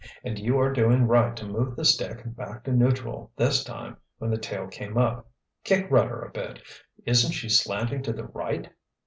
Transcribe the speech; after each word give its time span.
And 0.23 0.39
you 0.39 0.57
are 0.57 0.73
doing 0.73 1.03
right 1.05 1.35
to 1.35 1.45
move 1.45 1.75
the 1.75 1.85
stick 1.85 2.23
back 2.35 2.63
to 2.63 2.71
neutral 2.71 3.31
this 3.35 3.63
time 3.63 3.97
when 4.17 4.31
the 4.31 4.37
tail 4.39 4.65
came 4.67 4.97
up—kick 4.97 5.91
rudder 5.91 6.23
a 6.23 6.31
bit, 6.31 6.59
isn't 7.05 7.33
she 7.33 7.47
slanting 7.49 8.01
to 8.01 8.11
the 8.13 8.25
right? 8.25 8.71